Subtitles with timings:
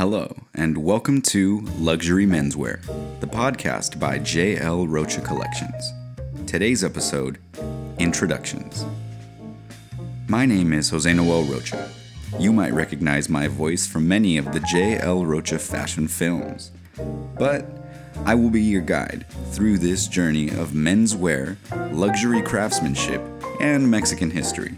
[0.00, 2.80] Hello, and welcome to Luxury Menswear,
[3.20, 4.86] the podcast by J.L.
[4.86, 5.92] Rocha Collections.
[6.46, 7.36] Today's episode
[7.98, 8.86] Introductions.
[10.26, 11.90] My name is Jose Noel Rocha.
[12.38, 15.26] You might recognize my voice from many of the J.L.
[15.26, 16.70] Rocha fashion films.
[17.38, 17.66] But
[18.24, 21.58] I will be your guide through this journey of menswear,
[21.92, 23.20] luxury craftsmanship,
[23.60, 24.76] and Mexican history.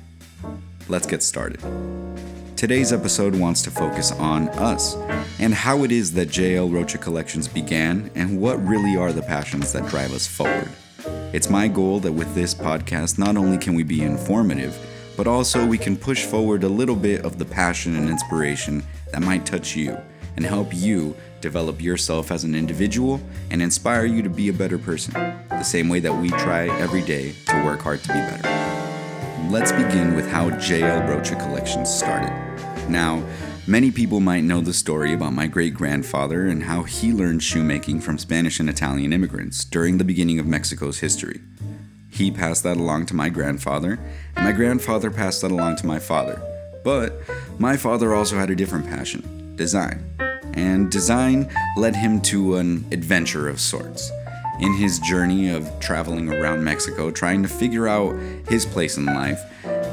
[0.89, 1.61] Let's get started.
[2.63, 4.95] Today's episode wants to focus on us
[5.41, 9.73] and how it is that JL Rocha Collections began and what really are the passions
[9.73, 10.69] that drive us forward.
[11.35, 14.79] It's my goal that with this podcast, not only can we be informative,
[15.17, 19.23] but also we can push forward a little bit of the passion and inspiration that
[19.23, 19.99] might touch you
[20.37, 23.21] and help you develop yourself as an individual
[23.51, 25.15] and inspire you to be a better person,
[25.49, 28.62] the same way that we try every day to work hard to be better.
[29.51, 32.31] Let's begin with how JL Rocha Collections started.
[32.89, 33.23] Now,
[33.67, 38.01] many people might know the story about my great grandfather and how he learned shoemaking
[38.01, 41.41] from Spanish and Italian immigrants during the beginning of Mexico's history.
[42.09, 43.99] He passed that along to my grandfather,
[44.37, 46.41] and my grandfather passed that along to my father.
[46.85, 47.21] But
[47.59, 50.05] my father also had a different passion design.
[50.55, 54.11] And design led him to an adventure of sorts
[54.61, 58.15] in his journey of traveling around Mexico, trying to figure out
[58.49, 59.41] his place in life,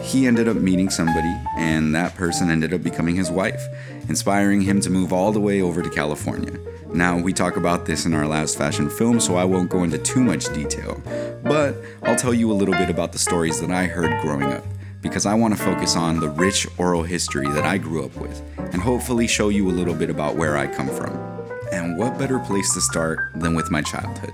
[0.01, 3.61] he ended up meeting somebody, and that person ended up becoming his wife,
[4.07, 6.57] inspiring him to move all the way over to California.
[6.91, 9.97] Now, we talk about this in our last fashion film, so I won't go into
[9.97, 11.01] too much detail,
[11.43, 14.65] but I'll tell you a little bit about the stories that I heard growing up,
[15.01, 18.41] because I want to focus on the rich oral history that I grew up with,
[18.57, 21.38] and hopefully show you a little bit about where I come from.
[21.71, 24.33] And what better place to start than with my childhood?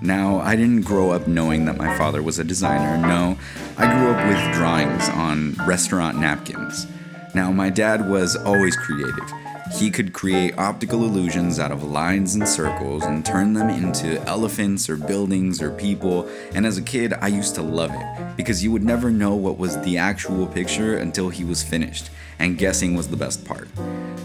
[0.00, 2.98] Now, I didn't grow up knowing that my father was a designer.
[3.06, 3.38] No,
[3.78, 6.86] I grew up with drawings on restaurant napkins.
[7.34, 9.32] Now, my dad was always creative.
[9.72, 14.90] He could create optical illusions out of lines and circles and turn them into elephants
[14.90, 16.28] or buildings or people.
[16.54, 19.58] And as a kid, I used to love it because you would never know what
[19.58, 23.68] was the actual picture until he was finished, and guessing was the best part.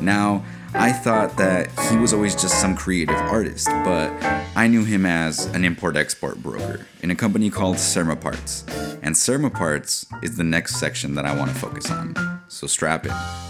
[0.01, 0.43] Now,
[0.73, 4.11] I thought that he was always just some creative artist, but
[4.55, 8.65] I knew him as an import export broker in a company called Serma Parts.
[9.01, 12.41] And Serma Parts is the next section that I want to focus on.
[12.49, 13.48] So strap in.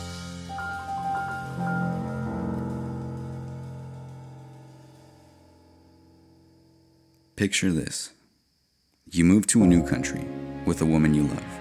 [7.39, 8.11] Picture this
[9.11, 10.27] you move to a new country
[10.65, 11.57] with a woman you love.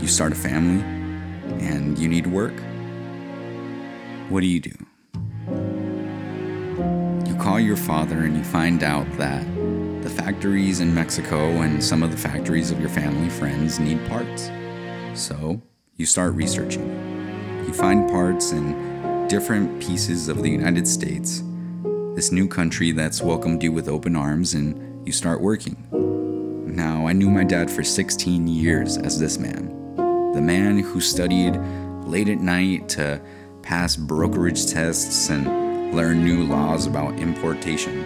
[0.00, 0.84] You start a family
[1.66, 2.54] and you need work
[4.28, 4.70] what do you do?
[7.28, 9.44] You call your father and you find out that
[10.04, 14.48] the factories in Mexico and some of the factories of your family friends need parts.
[15.14, 15.60] So
[15.96, 16.88] you start researching.
[17.66, 21.42] You find parts in different pieces of the United States,
[22.14, 25.76] this new country that's welcomed you with open arms, and you start working.
[26.74, 29.68] Now, I knew my dad for 16 years as this man.
[30.34, 31.58] The man who studied
[32.04, 33.20] late at night to
[33.62, 38.04] pass brokerage tests, and learn new laws about importation.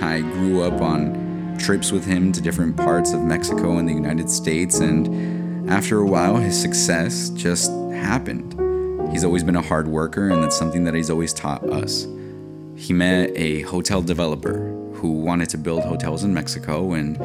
[0.00, 4.30] I grew up on trips with him to different parts of Mexico and the United
[4.30, 8.58] States, and after a while, his success just happened.
[9.12, 12.06] He's always been a hard worker, and that's something that he's always taught us.
[12.82, 14.58] He met a hotel developer
[14.94, 17.16] who wanted to build hotels in Mexico, and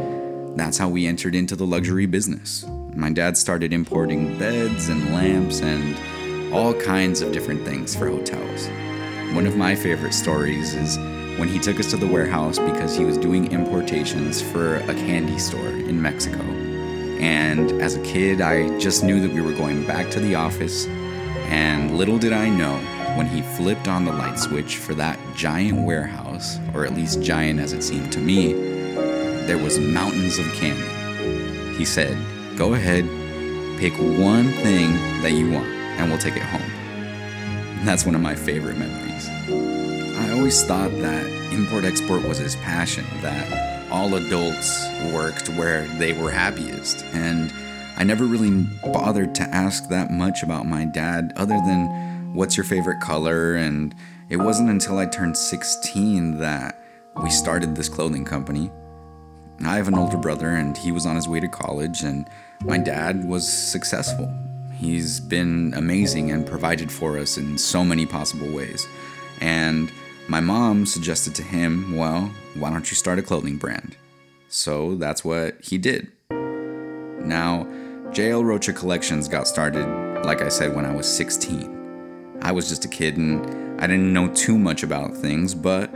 [0.55, 2.63] that's how we entered into the luxury business.
[2.93, 8.67] My dad started importing beds and lamps and all kinds of different things for hotels.
[9.33, 10.95] One of my favorite stories is
[11.39, 15.39] when he took us to the warehouse because he was doing importations for a candy
[15.39, 16.43] store in Mexico.
[17.17, 20.85] And as a kid, I just knew that we were going back to the office,
[21.49, 22.79] and little did I know
[23.17, 27.59] when he flipped on the light switch for that giant warehouse, or at least giant
[27.59, 28.53] as it seemed to me,
[29.47, 31.75] there was mountains of candy.
[31.75, 32.15] He said,
[32.55, 33.05] "Go ahead,
[33.79, 36.61] pick one thing that you want." and we'll take it home.
[37.83, 39.29] that's one of my favorite memories.
[40.17, 46.11] I always thought that import export was his passion, that all adults worked where they
[46.11, 47.05] were happiest.
[47.13, 47.53] And
[47.95, 48.51] I never really
[48.83, 52.06] bothered to ask that much about my dad, other than
[52.37, 53.55] what's your favorite color?
[53.55, 53.95] And
[54.29, 56.79] it wasn't until I turned 16 that
[57.23, 58.69] we started this clothing company.
[59.65, 62.27] I have an older brother, and he was on his way to college, and
[62.63, 64.31] my dad was successful.
[64.75, 68.87] He's been amazing and provided for us in so many possible ways.
[69.41, 69.91] And
[70.27, 73.97] my mom suggested to him, well, why don't you start a clothing brand?
[74.47, 76.11] So that's what he did.
[76.29, 77.65] Now,
[78.11, 79.87] JL Rocha Collections got started,
[80.23, 81.76] like I said, when I was 16.
[82.41, 85.91] I was just a kid and I didn't know too much about things, but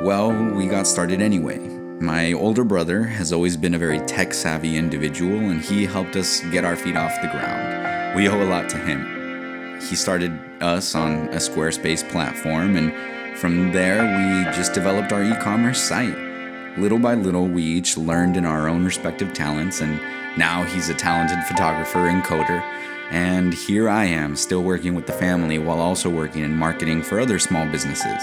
[0.00, 1.58] well, we got started anyway.
[2.00, 6.40] My older brother has always been a very tech savvy individual and he helped us
[6.50, 8.16] get our feet off the ground.
[8.16, 9.80] We owe a lot to him.
[9.80, 12.92] He started us on a Squarespace platform and
[13.38, 16.16] from there we just developed our e commerce site.
[16.78, 20.00] Little by little, we each learned in our own respective talents, and
[20.36, 22.62] now he's a talented photographer and coder.
[23.10, 27.20] And here I am, still working with the family while also working in marketing for
[27.20, 28.22] other small businesses.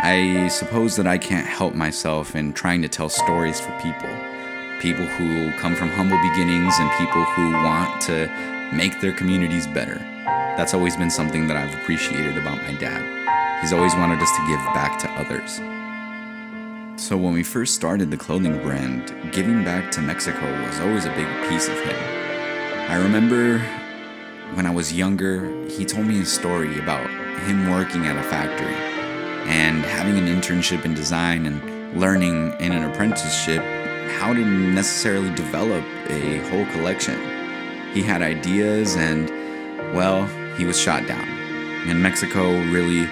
[0.00, 4.08] I suppose that I can't help myself in trying to tell stories for people.
[4.80, 8.28] People who come from humble beginnings and people who want to
[8.72, 9.98] make their communities better.
[10.56, 13.60] That's always been something that I've appreciated about my dad.
[13.60, 15.60] He's always wanted us to give back to others.
[17.00, 21.10] So, when we first started the clothing brand, giving back to Mexico was always a
[21.10, 21.96] big piece of him.
[22.88, 23.58] I remember
[24.54, 27.08] when I was younger, he told me a story about
[27.40, 28.74] him working at a factory
[29.48, 33.62] and having an internship in design and learning in an apprenticeship
[34.18, 37.18] how to necessarily develop a whole collection.
[37.92, 39.28] He had ideas and,
[39.94, 41.28] well, he was shot down.
[41.88, 43.04] In Mexico, really,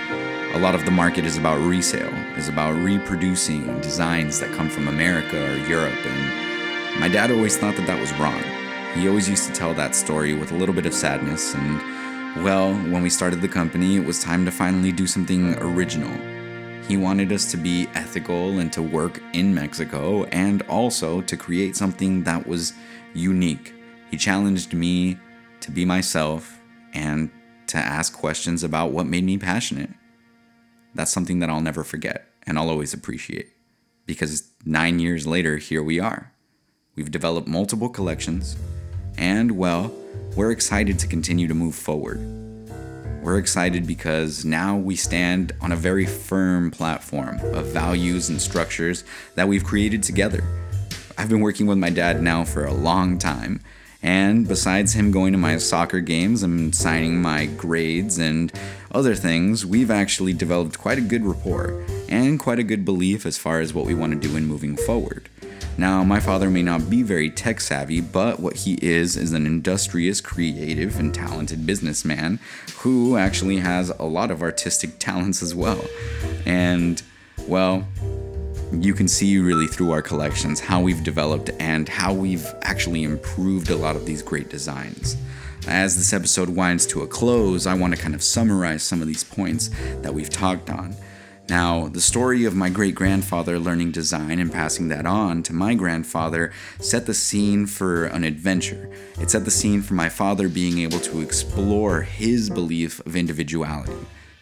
[0.53, 4.89] a lot of the market is about resale, is about reproducing designs that come from
[4.89, 5.95] America or Europe.
[6.05, 8.43] And my dad always thought that that was wrong.
[8.97, 11.55] He always used to tell that story with a little bit of sadness.
[11.55, 16.11] And well, when we started the company, it was time to finally do something original.
[16.89, 21.77] He wanted us to be ethical and to work in Mexico and also to create
[21.77, 22.73] something that was
[23.15, 23.75] unique.
[24.11, 25.19] He challenged me
[25.61, 26.61] to be myself
[26.93, 27.31] and
[27.69, 29.91] to ask questions about what made me passionate
[30.97, 33.53] that's something that I'll never forget and I'll always appreciate.
[34.07, 36.33] Because nine years later, here we are.
[36.95, 38.57] We've developed multiple collections,
[39.19, 39.93] and well,
[40.35, 42.21] we're excited to continue to move forward.
[43.23, 49.03] We're excited because now we stand on a very firm platform of values and structures
[49.35, 50.45] that we've created together.
[51.19, 53.61] I've been working with my dad now for a long time,
[54.03, 58.53] and besides him going to my soccer games and signing my grades and
[58.93, 63.37] other things, we've actually developed quite a good rapport and quite a good belief as
[63.37, 65.29] far as what we want to do in moving forward.
[65.79, 69.45] Now, my father may not be very tech savvy, but what he is is an
[69.47, 72.39] industrious, creative, and talented businessman
[72.79, 75.85] who actually has a lot of artistic talents as well.
[76.47, 77.03] And,
[77.47, 77.87] well,
[78.73, 83.71] you can see really through our collections how we've developed and how we've actually improved
[83.71, 85.17] a lot of these great designs.
[85.69, 89.09] As this episode winds to a close, I want to kind of summarize some of
[89.09, 89.71] these points
[90.03, 90.95] that we've talked on.
[91.49, 95.75] Now, the story of my great grandfather learning design and passing that on to my
[95.75, 98.91] grandfather set the scene for an adventure.
[99.21, 103.95] It set the scene for my father being able to explore his belief of individuality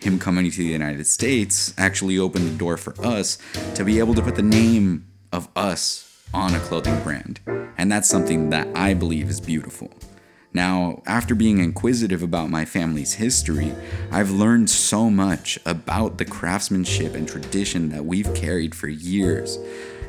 [0.05, 3.39] him coming to the United States actually opened the door for us
[3.75, 7.41] to be able to put the name of us on a clothing brand.
[7.79, 9.91] And that's something that I believe is beautiful.
[10.55, 13.75] Now, after being inquisitive about my family's history,
[14.13, 19.59] I've learned so much about the craftsmanship and tradition that we've carried for years.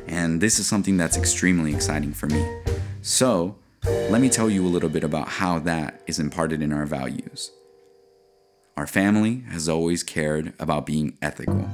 [0.06, 2.62] And this is something that's extremely exciting for me.
[3.02, 3.56] So,
[4.08, 7.50] let me tell you a little bit about how that is imparted in our values.
[8.76, 11.68] Our family has always cared about being ethical.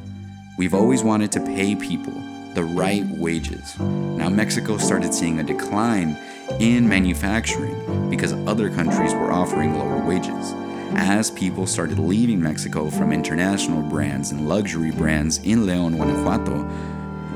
[0.57, 2.15] We've always wanted to pay people
[2.55, 3.79] the right wages.
[3.79, 6.17] Now, Mexico started seeing a decline
[6.61, 10.53] in manufacturing because other countries were offering lower wages.
[10.95, 16.69] As people started leaving Mexico from international brands and luxury brands in Leon, Guanajuato,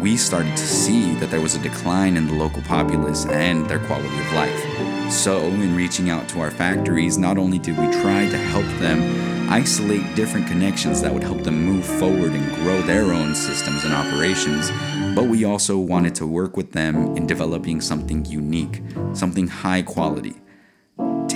[0.00, 3.78] we started to see that there was a decline in the local populace and their
[3.86, 5.12] quality of life.
[5.12, 9.50] So, in reaching out to our factories, not only did we try to help them
[9.50, 13.94] isolate different connections that would help them move forward and grow their own systems and
[13.94, 14.70] operations,
[15.14, 20.34] but we also wanted to work with them in developing something unique, something high quality.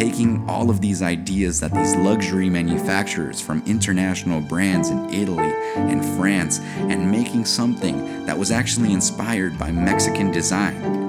[0.00, 6.02] Taking all of these ideas that these luxury manufacturers from international brands in Italy and
[6.16, 11.00] France and making something that was actually inspired by Mexican design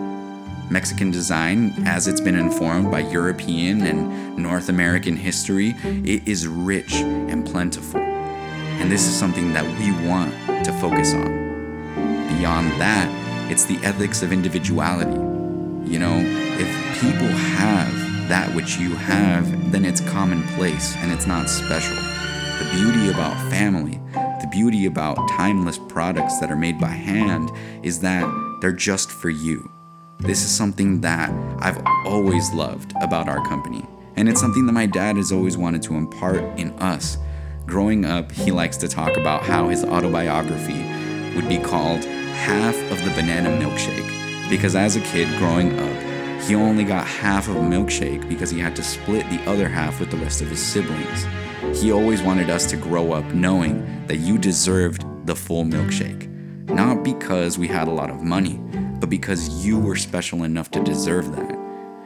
[0.69, 6.95] Mexican design, as it's been informed by European and North American history, it is rich
[6.95, 8.01] and plentiful.
[8.01, 10.33] And this is something that we want
[10.65, 11.27] to focus on.
[12.37, 13.07] Beyond that,
[13.49, 15.11] it's the ethics of individuality.
[15.89, 21.49] You know, if people have that which you have, then it's commonplace and it's not
[21.49, 21.95] special.
[21.95, 27.51] The beauty about family, the beauty about timeless products that are made by hand,
[27.83, 28.25] is that
[28.61, 29.71] they're just for you.
[30.19, 33.85] This is something that I've always loved about our company.
[34.15, 37.17] And it's something that my dad has always wanted to impart in us.
[37.65, 40.83] growing up, he likes to talk about how his autobiography
[41.35, 46.10] would be called Half of the Banana Milkshake because as a kid growing up,
[46.47, 49.99] he only got half of a milkshake because he had to split the other half
[49.99, 51.25] with the rest of his siblings.
[51.79, 56.27] He always wanted us to grow up knowing that you deserved the full milkshake.
[56.69, 58.59] Not because we had a lot of money,
[58.99, 61.57] but because you were special enough to deserve that.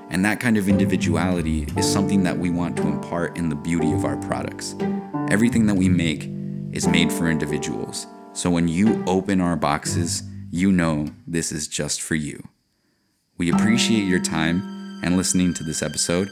[0.10, 3.92] And that kind of individuality is something that we want to impart in the beauty
[3.94, 4.76] of our products.
[5.30, 6.30] Everything that we make
[6.72, 8.06] is made for individuals.
[8.34, 12.44] So when you open our boxes, you know this is just for you.
[13.38, 16.30] We appreciate your time and listening to this episode,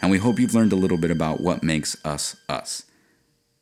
[0.00, 2.84] and we hope you've learned a little bit about what makes us us.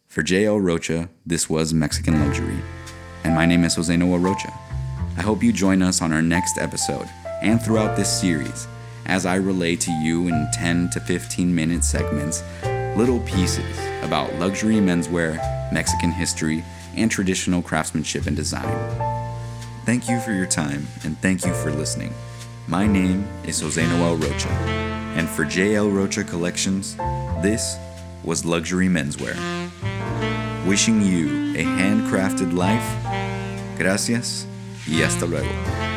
[0.09, 2.59] For JL Rocha, this was Mexican Luxury,
[3.25, 4.53] and my name is Jose Noel Rocha.
[5.17, 7.09] I hope you join us on our next episode
[7.41, 8.69] and throughout this series
[9.07, 12.43] as I relay to you in 10 to 15 minute segments
[12.95, 15.39] little pieces about luxury menswear,
[15.73, 16.63] Mexican history,
[16.95, 18.69] and traditional craftsmanship and design.
[19.87, 22.13] Thank you for your time and thank you for listening.
[22.69, 24.49] My name is Jose Noel Rocha,
[25.16, 26.97] and for JL Rocha Collections,
[27.42, 27.76] this
[28.23, 29.37] was Luxury Menswear.
[30.66, 32.87] Wishing you a handcrafted life.
[33.76, 34.47] Gracias
[34.87, 35.92] y hasta luego.